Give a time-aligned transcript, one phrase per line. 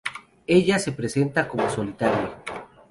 [0.47, 2.31] Ella se presenta como Solitaire.